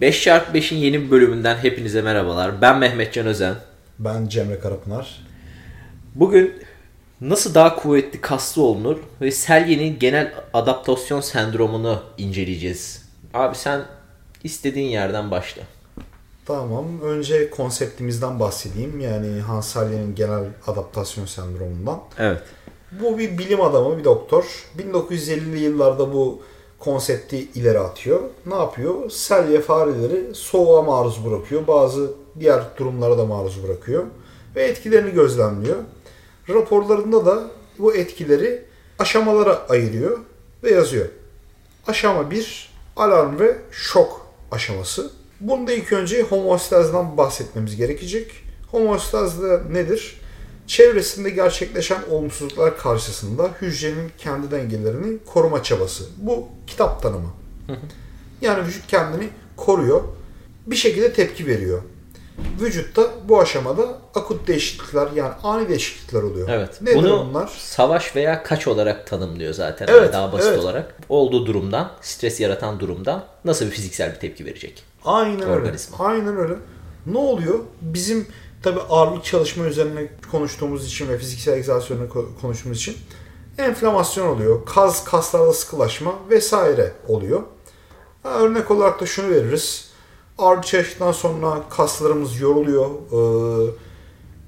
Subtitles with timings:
[0.00, 2.60] 5x5'in yeni bir bölümünden hepinize merhabalar.
[2.60, 3.54] Ben Mehmetcan Özen.
[3.98, 5.26] Ben Cemre Karapınar.
[6.14, 6.54] Bugün
[7.20, 13.04] nasıl daha kuvvetli kaslı olunur ve Selye'nin genel adaptasyon sendromunu inceleyeceğiz.
[13.34, 13.82] Abi sen
[14.44, 15.62] istediğin yerden başla.
[16.46, 17.00] Tamam.
[17.02, 19.00] Önce konseptimizden bahsedeyim.
[19.00, 22.00] Yani Hans Selye'nin genel adaptasyon sendromundan.
[22.18, 22.42] Evet.
[23.00, 24.44] Bu bir bilim adamı, bir doktor.
[24.78, 26.42] 1950'li yıllarda bu
[26.84, 28.20] konsepti ileri atıyor.
[28.46, 29.10] Ne yapıyor?
[29.10, 31.66] Selye fareleri soğuğa maruz bırakıyor.
[31.66, 34.04] Bazı diğer durumlara da maruz bırakıyor.
[34.56, 35.76] Ve etkilerini gözlemliyor.
[36.48, 37.42] Raporlarında da
[37.78, 38.64] bu etkileri
[38.98, 40.18] aşamalara ayırıyor
[40.62, 41.06] ve yazıyor.
[41.86, 45.10] Aşama 1 alarm ve şok aşaması.
[45.40, 48.32] Bunda ilk önce homeostazdan bahsetmemiz gerekecek.
[48.70, 50.20] Homeostaz da nedir?
[50.66, 56.04] Çevresinde gerçekleşen olumsuzluklar karşısında hücrenin kendi dengelerini koruma çabası.
[56.16, 57.30] Bu kitap tanımı.
[58.40, 60.02] Yani vücut kendini koruyor.
[60.66, 61.82] Bir şekilde tepki veriyor.
[62.60, 66.48] Vücutta bu aşamada akut değişiklikler yani ani değişiklikler oluyor.
[66.48, 66.82] Evet.
[66.82, 67.50] Nedir Bunu bunlar?
[67.58, 69.86] savaş veya kaç olarak tanımlıyor zaten.
[69.90, 70.58] Evet, Yani daha basit evet.
[70.58, 70.96] olarak.
[71.08, 74.82] Olduğu durumdan, stres yaratan durumdan nasıl bir fiziksel bir tepki verecek?
[75.04, 75.52] Aynen öyle.
[75.52, 75.98] Organizma.
[75.98, 76.54] Aynen öyle.
[77.06, 77.58] Ne oluyor?
[77.80, 78.26] Bizim
[78.64, 82.96] tabi ağırlık çalışma üzerine konuştuğumuz için ve fiziksel egzersiz üzerine ko- konuştuğumuz için
[83.58, 84.66] enflamasyon oluyor.
[84.66, 87.42] Kaz, kaslarda sıkılaşma vesaire oluyor.
[88.24, 89.88] Örnek olarak da şunu veririz.
[90.38, 92.90] Ağırlık çalıştıktan sonra kaslarımız yoruluyor.
[92.90, 93.70] Ee,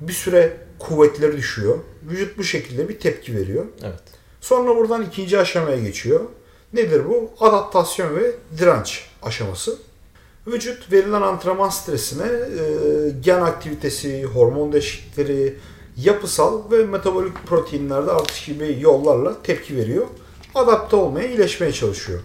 [0.00, 1.78] bir süre kuvvetleri düşüyor.
[2.10, 3.64] Vücut bu şekilde bir tepki veriyor.
[3.82, 4.00] Evet.
[4.40, 6.20] Sonra buradan ikinci aşamaya geçiyor.
[6.72, 7.30] Nedir bu?
[7.40, 9.78] Adaptasyon ve direnç aşaması.
[10.46, 12.62] Vücut verilen antrenman stresine e,
[13.20, 15.54] gen aktivitesi, hormon değişiklikleri,
[15.96, 20.06] yapısal ve metabolik proteinlerde artış gibi yollarla tepki veriyor.
[20.54, 22.20] Adapte olmaya, iyileşmeye çalışıyor.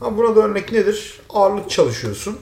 [0.00, 1.20] Ha, buna da örnek nedir?
[1.30, 2.38] Ağırlık çalışıyorsun.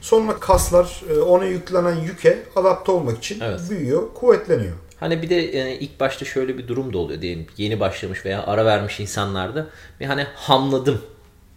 [0.00, 3.60] Sonra kaslar e, ona yüklenen yüke adapte olmak için Evet.
[3.70, 4.74] büyüyor, kuvvetleniyor.
[5.00, 7.46] Hani bir de e, ilk başta şöyle bir durum da oluyor diyelim.
[7.56, 9.66] Yeni başlamış veya ara vermiş insanlarda
[10.00, 11.00] bir hani hamladım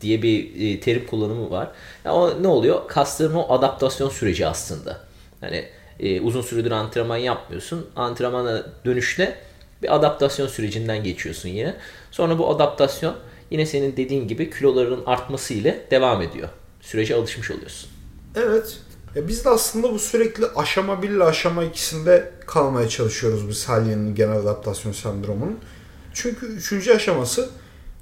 [0.01, 1.71] diye bir e, terim kullanımı var.
[2.05, 2.87] Ya o ne oluyor?
[2.87, 4.97] Kasların o adaptasyon süreci aslında.
[5.41, 5.65] Hani
[5.99, 7.87] e, uzun süredir antrenman yapmıyorsun.
[7.95, 9.37] Antrenmana dönüşte
[9.83, 11.75] bir adaptasyon sürecinden geçiyorsun yine.
[12.11, 13.15] Sonra bu adaptasyon
[13.51, 16.49] yine senin dediğin gibi kiloların artması ile devam ediyor.
[16.81, 17.89] Sürece alışmış oluyorsun.
[18.35, 18.77] Evet.
[19.15, 24.15] E biz de aslında bu sürekli aşama 1 ile aşama 2'sinde kalmaya çalışıyoruz bu Salye'nin
[24.15, 25.59] genel adaptasyon sendromunun.
[26.13, 27.49] Çünkü üçüncü aşaması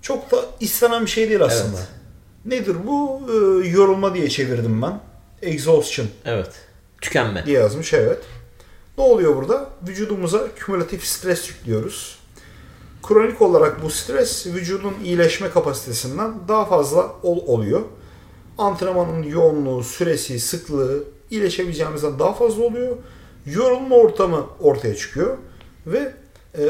[0.02, 1.78] çok da istenen bir şey değil aslında.
[1.78, 1.88] Evet.
[2.46, 3.22] Nedir bu?
[3.28, 5.00] Ee, yorulma diye çevirdim ben.
[5.42, 6.50] Exhaustion Evet.
[7.02, 7.46] Tükenme.
[7.46, 8.20] diye yazmış evet.
[8.98, 9.70] Ne oluyor burada?
[9.88, 12.20] Vücudumuza kümülatif stres yüklüyoruz.
[13.08, 17.81] Kronik olarak bu stres vücudun iyileşme kapasitesinden daha fazla ol- oluyor.
[18.58, 22.96] Antrenmanın yoğunluğu, süresi, sıklığı iyileşebileceğimizden daha fazla oluyor.
[23.46, 25.38] Yorulma ortamı ortaya çıkıyor.
[25.88, 26.14] Ve
[26.58, 26.62] e,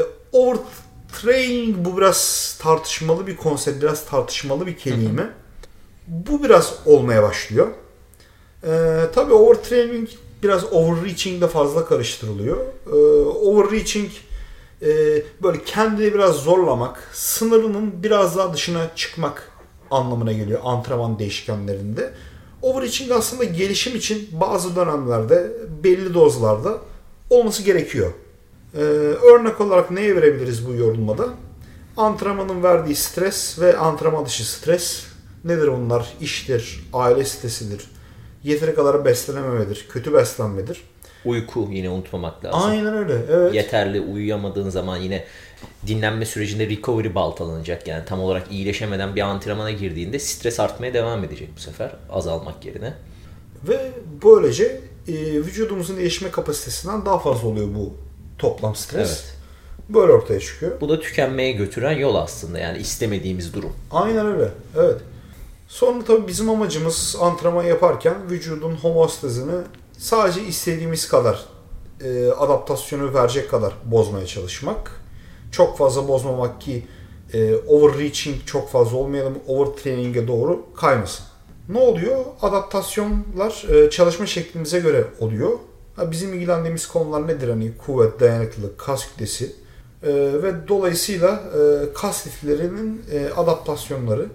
[1.10, 5.30] overtraining bu biraz tartışmalı bir konsept, biraz tartışmalı bir kelime.
[6.06, 7.68] Bu biraz olmaya başlıyor.
[8.64, 10.08] Ee, tabii overtraining
[10.42, 12.56] biraz overreaching de fazla karıştırılıyor.
[12.86, 12.94] Ee,
[13.24, 14.10] overreaching
[14.82, 14.88] e,
[15.42, 19.52] böyle kendini biraz zorlamak, sınırının biraz daha dışına çıkmak
[19.90, 22.12] anlamına geliyor antrenman değişkenlerinde.
[22.62, 25.52] Overreaching aslında gelişim için bazı dönemlerde
[25.84, 26.78] belli dozlarda
[27.30, 28.12] olması gerekiyor.
[28.74, 28.80] Ee,
[29.34, 31.28] örnek olarak neye verebiliriz bu yorulmada?
[31.96, 35.04] Antrenmanın verdiği stres ve antrenman dışı stres
[35.44, 36.12] nedir onlar?
[36.20, 37.90] İştir, aile stresidir,
[38.44, 40.82] yeteri kadar beslenememedir, kötü beslenmedir.
[41.24, 42.60] Uyku yine unutmamak lazım.
[42.62, 43.18] Aynen öyle.
[43.30, 43.54] Evet.
[43.54, 45.24] yeterli uyuyamadığın zaman yine
[45.86, 47.88] dinlenme sürecinde recovery baltalanacak.
[47.88, 52.94] Yani tam olarak iyileşemeden bir antrenmana girdiğinde stres artmaya devam edecek bu sefer azalmak yerine.
[53.68, 53.90] Ve
[54.24, 57.94] böylece e, vücudumuzun değişme kapasitesinden daha fazla oluyor bu
[58.40, 59.08] toplam stres.
[59.08, 59.34] Evet.
[59.88, 60.80] Böyle ortaya çıkıyor.
[60.80, 63.72] Bu da tükenmeye götüren yol aslında yani istemediğimiz durum.
[63.90, 64.48] Aynen öyle.
[64.76, 65.00] Evet.
[65.68, 69.64] Sonra tabii bizim amacımız antrenman yaparken vücudun homostazını
[69.98, 71.44] sadece istediğimiz kadar
[72.04, 75.00] e, adaptasyonu verecek kadar bozmaya çalışmak.
[75.52, 76.86] Çok fazla bozmamak ki
[77.32, 81.26] e, overreaching çok fazla olmayalım, overtraining'e doğru kaymasın.
[81.68, 82.24] Ne oluyor?
[82.42, 85.50] Adaptasyonlar e, çalışma şeklimize göre oluyor.
[86.10, 87.48] Bizim ilgilendiğimiz konular nedir?
[87.48, 89.52] Hani kuvvet, dayanıklılık, kas kütlesi
[90.02, 90.12] e,
[90.42, 94.26] ve dolayısıyla e, kas liflerinin e, adaptasyonları.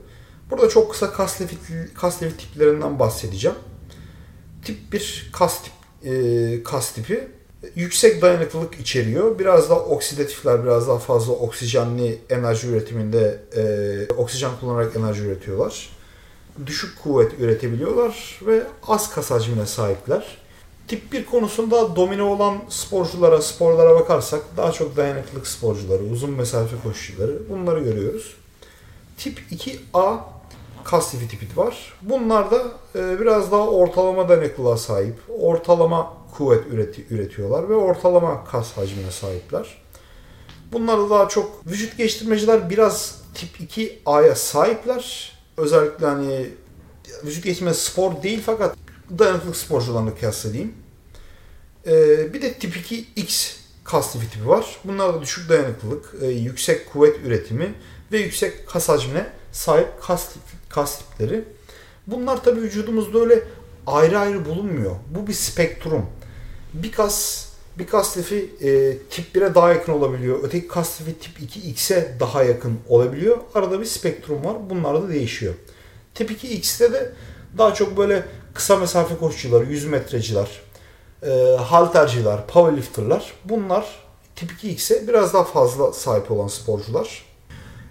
[0.51, 1.51] Burada çok kısa kas lif,
[1.95, 3.57] kas lif tiplerinden bahsedeceğim.
[4.65, 5.73] Tip 1 kas tip
[6.11, 7.27] e, kas tipi
[7.75, 9.39] yüksek dayanıklılık içeriyor.
[9.39, 15.89] Biraz daha oksidatifler biraz daha fazla oksijenli enerji üretiminde e, oksijen kullanarak enerji üretiyorlar.
[16.65, 20.37] düşük kuvvet üretebiliyorlar ve az kas hacmine sahipler.
[20.87, 27.49] Tip 1 konusunda domine olan sporculara, sporlara bakarsak daha çok dayanıklılık sporcuları, uzun mesafe koşucuları
[27.49, 28.35] bunları görüyoruz.
[29.17, 30.19] Tip 2A
[30.83, 31.93] kas lifi tipi var.
[32.01, 32.63] Bunlar da
[32.95, 39.81] e, biraz daha ortalama dayanıklılığa sahip, ortalama kuvvet üreti, üretiyorlar ve ortalama kas hacmine sahipler.
[40.71, 45.31] Bunlar da daha çok vücut geliştirmeciler biraz tip 2A'ya sahipler.
[45.57, 46.49] Özellikle hani
[47.23, 48.74] vücut geliştirme spor değil fakat
[49.19, 50.73] dayanıklılık sporcularını kıyaslayayım.
[51.87, 54.79] Ee, bir de tip 2X kas lifi tipi var.
[54.83, 57.73] Bunlar da düşük dayanıklılık, e, yüksek kuvvet üretimi
[58.11, 60.29] ve yüksek kas hacmine sahip kas,
[60.69, 61.43] kas tipleri.
[62.07, 63.43] Bunlar tabi vücudumuzda öyle
[63.87, 64.95] ayrı ayrı bulunmuyor.
[65.09, 66.05] Bu bir spektrum.
[66.73, 67.45] Bir kas
[67.79, 70.39] bir kas lifi e, tip 1'e daha yakın olabiliyor.
[70.43, 73.37] Öteki kas lifi tip 2X'e daha yakın olabiliyor.
[73.53, 74.57] Arada bir spektrum var.
[74.69, 75.53] Bunlar da değişiyor.
[76.13, 77.13] Tip 2X'te de
[77.57, 78.25] daha çok böyle
[78.55, 80.61] kısa mesafe koşucular, 100 metreciler,
[81.23, 83.85] e, halterciler, powerlifterlar bunlar
[84.35, 87.25] tip 2X'e biraz daha fazla sahip olan sporcular.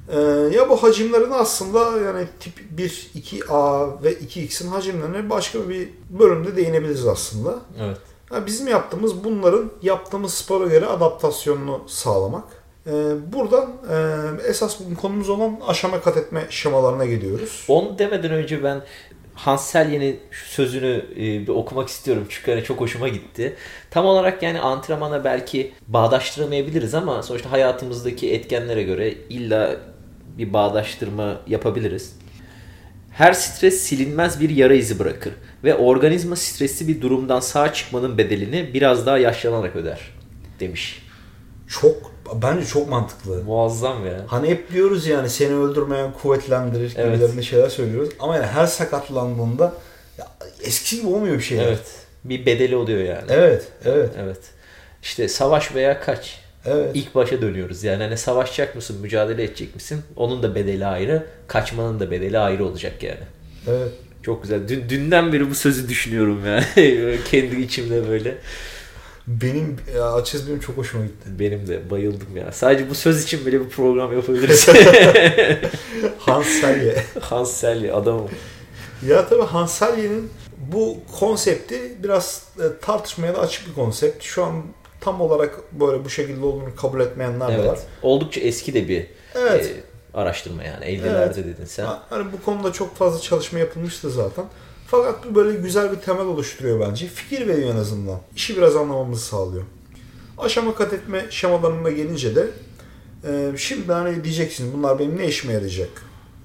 [0.08, 0.20] E,
[0.56, 7.06] ya bu hacimlerin aslında yani tip 1, 2A ve 2X'in hacimlerine başka bir bölümde değinebiliriz
[7.06, 7.54] aslında.
[7.80, 7.98] Evet.
[8.32, 12.44] Yani bizim yaptığımız bunların yaptığımız spora göre adaptasyonunu sağlamak.
[12.86, 12.92] Ee,
[13.32, 17.64] buradan e, esas bugün konumuz olan aşama kat etme şemalarına geliyoruz.
[17.68, 18.82] Onu demeden önce ben
[19.34, 23.56] Hans Selye'nin sözünü e, bir okumak istiyorum çünkü hani çok hoşuma gitti.
[23.90, 29.76] Tam olarak yani antrenmana belki bağdaştıramayabiliriz ama sonuçta hayatımızdaki etkenlere göre illa
[30.38, 32.16] bir bağdaştırma yapabiliriz.
[33.10, 35.32] Her stres silinmez bir yara izi bırakır
[35.64, 40.00] ve organizma stresli bir durumdan sağ çıkmanın bedelini biraz daha yaşlanarak öder
[40.60, 41.03] demiş.
[41.68, 42.12] Çok
[42.42, 43.42] bence çok mantıklı.
[43.44, 44.20] Muazzam ya.
[44.26, 47.14] Hani hep diyoruz yani seni öldürmeyen kuvvetlendirir Evet.
[47.14, 48.08] gibilerinde şeyler söylüyoruz.
[48.20, 49.72] Ama yani her sakatlandığında
[50.18, 50.26] ya
[50.62, 51.58] eskisi gibi olmuyor bir şey.
[51.64, 51.80] Evet.
[52.24, 53.24] Bir bedeli oluyor yani.
[53.28, 54.38] Evet, evet, Evet.
[55.02, 56.40] İşte savaş veya kaç.
[56.66, 56.90] evet.
[56.94, 57.84] İlk başa dönüyoruz.
[57.84, 60.02] Yani hani savaşacak mısın, mücadele edecek misin?
[60.16, 63.24] Onun da bedeli ayrı, kaçmanın da bedeli ayrı olacak yani.
[63.68, 63.92] evet.
[64.22, 64.68] Çok güzel.
[64.68, 66.64] Dün, dünden beri bu sözü düşünüyorum yani.
[67.30, 68.34] Kendi içimde böyle.
[69.26, 71.28] Benim ya, açız benim çok hoşuma gitti.
[71.38, 72.52] Benim de bayıldım ya.
[72.52, 74.68] Sadece bu söz için bile bir program yapabiliriz.
[76.18, 77.04] Hans Selye.
[77.20, 78.28] Hans Selye adamım.
[79.06, 80.30] Ya tabii Hanselye'nin
[80.72, 84.22] bu konsepti biraz e, tartışmaya da açık bir konsept.
[84.24, 84.62] Şu an
[85.00, 87.64] tam olarak böyle bu şekilde olduğunu kabul etmeyenler de var.
[87.64, 87.86] Evet.
[88.02, 89.66] Oldukça eski de bir Evet.
[89.66, 90.84] e, araştırma yani.
[90.84, 91.84] 50'lerde dedin sen.
[91.84, 94.44] Ha, Hani bu konuda çok fazla çalışma yapılmıştı zaten.
[94.96, 97.06] Fakat bu böyle güzel bir temel oluşturuyor bence.
[97.06, 98.20] Fikir veriyor en azından.
[98.36, 99.64] İşi biraz anlamamızı sağlıyor.
[100.38, 102.50] Aşama kat etme şemalarına gelince de
[103.28, 105.88] e, şimdi hani diyeceksiniz bunlar benim ne işime yarayacak?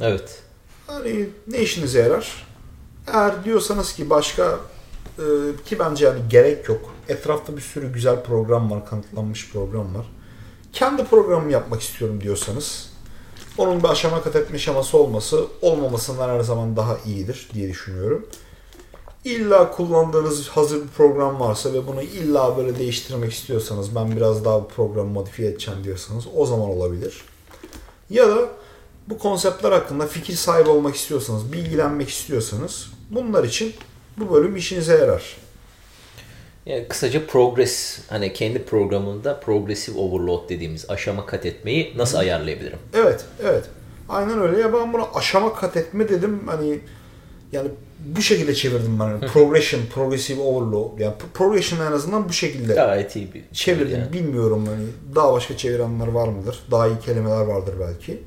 [0.01, 0.43] Evet.
[0.87, 2.47] Hani ne işinize yarar?
[3.07, 4.59] Eğer diyorsanız ki başka
[5.17, 5.25] e,
[5.65, 6.93] ki bence yani gerek yok.
[7.09, 10.05] Etrafta bir sürü güzel program var, kanıtlanmış program var.
[10.73, 12.88] Kendi programımı yapmak istiyorum diyorsanız
[13.59, 18.27] onun bir aşama kat etme şeması olması olmamasından her zaman daha iyidir diye düşünüyorum.
[19.25, 24.61] İlla kullandığınız hazır bir program varsa ve bunu illa böyle değiştirmek istiyorsanız ben biraz daha
[24.61, 27.23] bu programı modifiye edeceğim diyorsanız o zaman olabilir.
[28.09, 28.49] Ya da
[29.07, 33.73] bu konseptler hakkında fikir sahibi olmak istiyorsanız, bilgilenmek istiyorsanız bunlar için
[34.17, 35.37] bu bölüm işinize yarar.
[36.65, 42.79] Yani kısaca progress hani kendi programında progressive overload dediğimiz aşama kat etmeyi nasıl ayarlayabilirim?
[42.93, 43.63] Evet, evet.
[44.09, 44.61] Aynen öyle.
[44.61, 46.39] Ya ben buna aşama kat etme dedim.
[46.45, 46.79] Hani
[47.51, 49.05] yani bu şekilde çevirdim ben.
[49.05, 50.99] Yani progression, progressive overload.
[50.99, 53.99] Yani progression en azından bu şekilde Gayet iyi bir çevirdim.
[53.99, 54.13] yani.
[54.13, 56.59] Bilmiyorum hani daha başka çevirenler var mıdır?
[56.71, 58.23] Daha iyi kelimeler vardır belki.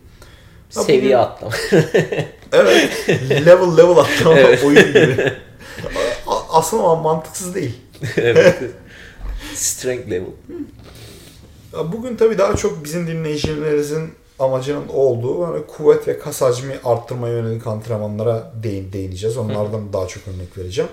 [0.71, 1.53] Seviye atlama.
[2.53, 2.91] Evet.
[3.31, 4.65] level level atlama Evet.
[4.65, 5.33] oyun gibi.
[6.53, 7.81] Aslında mantıksız değil.
[8.17, 8.63] evet.
[9.55, 10.31] Strength level.
[11.93, 17.67] Bugün tabii daha çok bizim dinleyicilerimizin amacının olduğu hani kuvvet ve kas hacmi arttırmaya yönelik
[17.67, 19.37] antrenmanlara değin, değineceğiz.
[19.37, 20.91] Onlardan daha çok örnek vereceğim.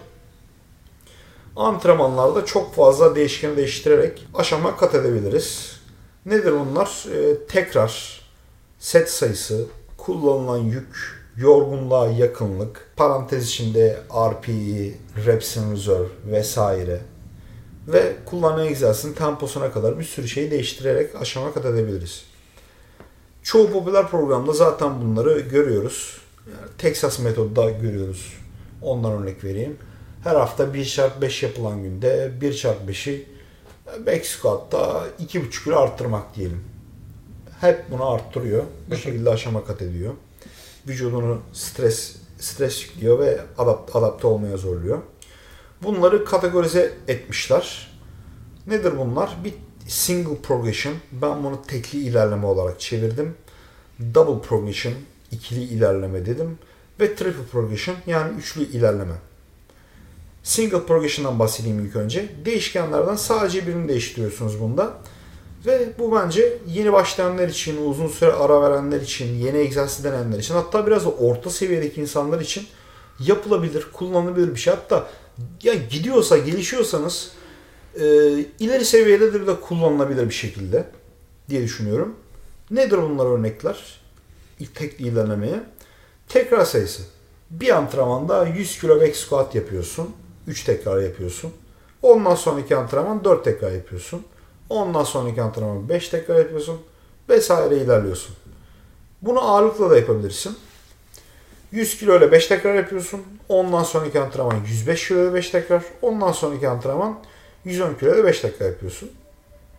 [1.55, 5.79] Antrenmanlarda çok fazla değişkeni değiştirerek aşama kat edebiliriz.
[6.25, 7.05] Nedir bunlar?
[7.13, 8.21] Ee, tekrar,
[8.79, 9.65] set sayısı,
[9.97, 13.97] kullanılan yük, yorgunluğa yakınlık, parantez içinde
[14.31, 14.93] RPE,
[15.25, 17.01] reps in reserve vesaire
[17.87, 22.23] ve kullanılan egzersizin temposuna kadar bir sürü şeyi değiştirerek aşama kat edebiliriz.
[23.43, 26.17] Çoğu popüler programda zaten bunları görüyoruz.
[26.47, 28.33] Yani Texas metodu da görüyoruz.
[28.81, 29.77] Ondan örnek vereyim.
[30.23, 33.27] Her hafta 1 çarpı 5 yapılan günde 1 çarpı 5'i
[34.05, 36.63] back squat'ta 2,5 kilo arttırmak diyelim.
[37.61, 38.63] Hep bunu arttırıyor.
[38.89, 40.13] Bu şekilde aşama kat ediyor.
[40.87, 44.99] Vücudunu stres stres yüklüyor ve adapt, adapte olmaya zorluyor.
[45.83, 47.91] Bunları kategorize etmişler.
[48.67, 49.37] Nedir bunlar?
[49.43, 49.53] Bir
[49.87, 50.95] single progression.
[51.11, 53.35] Ben bunu tekli ilerleme olarak çevirdim.
[54.13, 54.93] Double progression,
[55.31, 56.57] ikili ilerleme dedim.
[56.99, 59.15] Ve triple progression yani üçlü ilerleme.
[60.43, 62.29] Single progression'dan bahsedeyim ilk önce.
[62.45, 64.93] Değişkenlerden sadece birini değiştiriyorsunuz bunda.
[65.65, 70.53] Ve bu bence yeni başlayanlar için, uzun süre ara verenler için, yeni egzersiz denenler için
[70.53, 72.67] hatta biraz da orta seviyedeki insanlar için
[73.19, 74.73] yapılabilir, kullanılabilir bir şey.
[74.73, 75.07] Hatta
[75.63, 77.31] ya gidiyorsa, gelişiyorsanız
[77.95, 78.05] e,
[78.59, 80.85] ileri seviyede de, de kullanılabilir bir şekilde
[81.49, 82.15] diye düşünüyorum.
[82.71, 83.99] Nedir bunlar örnekler?
[84.59, 85.59] İlk tek ilerlemeye.
[86.27, 87.03] Tekrar sayısı.
[87.49, 90.15] Bir antrenmanda 100 kilo back squat yapıyorsun.
[90.47, 91.51] 3 tekrar yapıyorsun.
[92.01, 94.25] Ondan sonraki antrenman 4 tekrar yapıyorsun.
[94.69, 96.81] Ondan sonraki antrenman 5 tekrar yapıyorsun.
[97.29, 98.35] Vesaire ilerliyorsun.
[99.21, 100.57] Bunu ağırlıkla da yapabilirsin.
[101.71, 103.21] 100 kilo ile 5 tekrar yapıyorsun.
[103.49, 105.83] Ondan sonraki antrenman 105 kilo ile 5 tekrar.
[106.01, 107.19] Ondan sonraki antrenman
[107.65, 109.11] 110 kilo ile 5 tekrar yapıyorsun.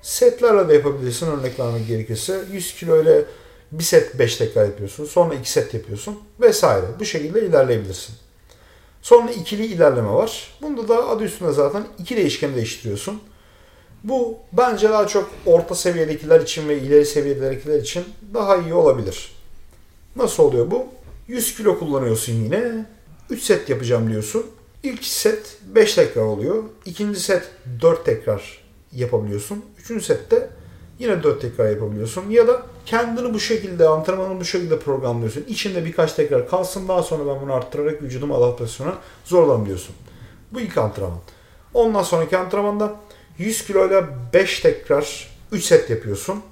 [0.03, 2.45] Setlerle de yapabilirsin örnek vermek gerekirse.
[2.53, 3.25] 100 kilo ile
[3.73, 5.05] bir set 5 tekrar yapıyorsun.
[5.05, 6.19] Sonra 2 set yapıyorsun.
[6.41, 6.87] Vesaire.
[7.01, 8.15] Bu şekilde ilerleyebilirsin.
[9.03, 10.55] Sonra ikili ilerleme var.
[10.63, 13.23] Bunda da adı üstünde zaten iki değişkeni değiştiriyorsun.
[14.05, 18.05] Bu bence daha çok orta seviyedekiler için ve ileri seviyedekiler için
[18.35, 19.33] daha iyi olabilir.
[20.17, 20.87] Nasıl oluyor bu?
[21.29, 22.87] 100 kilo kullanıyorsun yine.
[23.31, 24.47] 3 set yapacağım diyorsun.
[24.83, 26.65] İlk set 5 tekrar oluyor.
[26.85, 27.51] İkinci set
[27.83, 28.61] 4 tekrar
[28.93, 29.65] yapabiliyorsun.
[29.79, 30.51] Üçüncü sette
[30.99, 32.31] yine 4 tekrar yapabiliyorsun.
[32.31, 35.45] Ya da kendini bu şekilde, antrenmanı bu şekilde programlıyorsun.
[35.49, 39.95] İçinde birkaç tekrar kalsın daha sonra ben bunu arttırarak vücudum adaptasyona zorlanmıyorsun.
[40.53, 41.19] Bu ilk antrenman.
[41.75, 42.97] Ondan sonraki antrenmanda
[43.41, 44.05] 100 kilo ile
[44.35, 46.43] 5 tekrar 3 set yapıyorsun.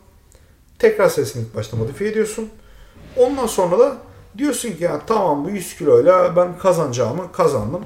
[0.79, 2.49] Tekrar sayısını ilk başta modifiye ediyorsun.
[3.17, 3.99] Ondan sonra da
[4.39, 7.85] diyorsun ki ya tamam bu 100 kiloyla ben kazanacağımı kazandım.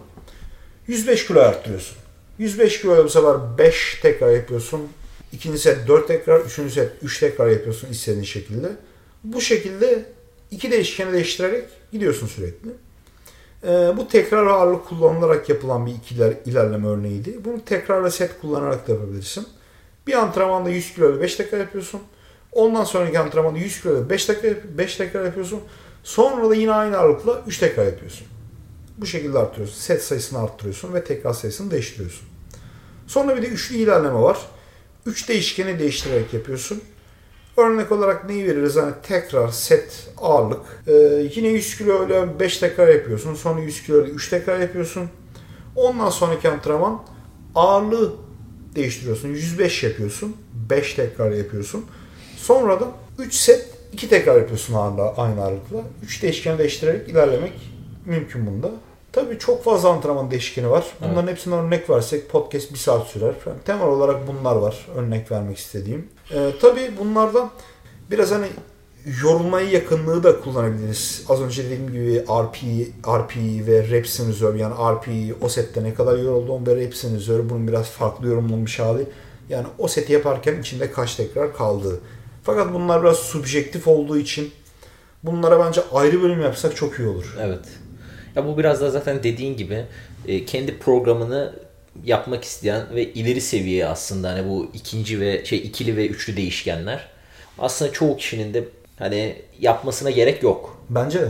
[0.86, 1.96] 105 kilo arttırıyorsun.
[2.38, 4.88] 105 kilo bu sefer 5 tekrar yapıyorsun.
[5.32, 8.68] İkinci set 4 tekrar, üçüncü set 3 tekrar yapıyorsun istediğin şekilde.
[9.24, 10.04] Bu şekilde
[10.50, 12.70] iki değişkeni değiştirerek gidiyorsun sürekli.
[13.64, 17.44] Ee, bu tekrar ağırlık kullanılarak yapılan bir ikiler, ilerleme örneğiydi.
[17.44, 19.46] Bunu tekrar ve set kullanarak da yapabilirsin.
[20.06, 22.00] Bir antrenmanda 100 kilo ile 5 tekrar yapıyorsun.
[22.52, 25.60] Ondan sonraki antrenmanda 100 kilo ile 5 tekrar, 5 tekrar yapıyorsun.
[26.02, 28.26] Sonra da yine aynı ağırlıkla 3 tekrar yapıyorsun.
[28.98, 29.80] Bu şekilde artırıyorsun.
[29.80, 32.28] Set sayısını arttırıyorsun ve tekrar sayısını değiştiriyorsun.
[33.06, 34.38] Sonra bir de üçlü ilerleme var.
[35.06, 36.82] Üç değişkeni değiştirerek yapıyorsun.
[37.56, 38.76] Örnek olarak neyi veririz?
[38.76, 40.60] Hani tekrar, set, ağırlık.
[40.86, 40.92] Ee,
[41.34, 43.34] yine 100 kilo ile 5 tekrar yapıyorsun.
[43.34, 45.08] Sonra 100 kilo ile 3 tekrar yapıyorsun.
[45.76, 47.02] Ondan sonraki antrenman
[47.54, 48.12] ağırlığı
[48.74, 49.28] değiştiriyorsun.
[49.28, 50.36] 105 yapıyorsun.
[50.70, 51.86] 5 tekrar yapıyorsun.
[52.36, 55.82] Sonra da 3 set 2 tekrar yapıyorsun ağırlığa, aynı ağırlıkla.
[56.04, 57.52] 3 değişkeni değiştirerek ilerlemek
[58.06, 58.70] mümkün bunda.
[59.12, 60.84] Tabii çok fazla antrenman değişkeni var.
[61.00, 61.30] Bunların evet.
[61.30, 63.34] hepsine örnek versek podcast bir saat sürer.
[63.46, 66.08] Yani temel olarak bunlar var örnek vermek istediğim.
[66.34, 67.50] Ee, tabii bunlardan
[68.10, 68.46] biraz hani
[69.22, 71.24] yorulmaya yakınlığı da kullanabiliriz.
[71.28, 72.56] Az önce dediğim gibi RP,
[73.06, 77.68] RP ve Reps Reserve yani RP o sette ne kadar yorulduğum ve Reps Reserve bunun
[77.68, 79.06] biraz farklı yorumlanmış hali.
[79.48, 82.00] Yani o seti yaparken içinde kaç tekrar kaldığı.
[82.42, 84.50] Fakat bunlar biraz subjektif olduğu için
[85.22, 87.36] bunlara bence ayrı bölüm yapsak çok iyi olur.
[87.40, 87.64] Evet.
[88.36, 89.84] Ya bu biraz da zaten dediğin gibi
[90.28, 91.52] e, kendi programını
[92.04, 97.08] yapmak isteyen ve ileri seviye aslında hani bu ikinci ve şey ikili ve üçlü değişkenler.
[97.58, 98.64] Aslında çoğu kişinin de
[98.98, 100.84] hani yapmasına gerek yok.
[100.90, 101.28] Bence de.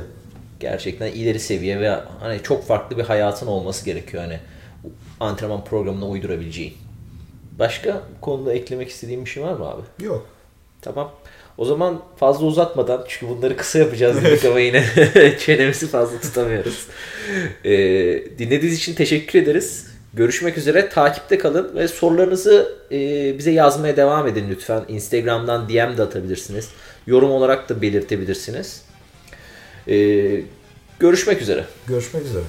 [0.61, 1.91] Gerçekten ileri seviye ve
[2.21, 4.39] hani çok farklı bir hayatın olması gerekiyor hani
[5.21, 6.75] antrenman programına uydurabileceğin.
[7.59, 9.83] Başka konuda eklemek istediğim bir şey var mı abi?
[10.05, 10.27] Yok.
[10.83, 11.13] Tamam.
[11.59, 14.85] O zaman fazla uzatmadan çünkü bunları kısa yapacağız dedik ama yine
[15.39, 16.87] çenemizi fazla tutamıyoruz.
[17.65, 17.71] Ee,
[18.39, 19.87] dinlediğiniz için teşekkür ederiz.
[20.15, 20.89] Görüşmek üzere.
[20.89, 22.99] Takipte kalın ve sorularınızı e,
[23.39, 24.85] bize yazmaya devam edin lütfen.
[24.89, 26.69] Instagram'dan DM de atabilirsiniz.
[27.07, 28.83] Yorum olarak da belirtebilirsiniz.
[29.89, 30.41] Ee,
[30.99, 31.65] görüşmek üzere.
[31.89, 32.43] Görüşmek üzere.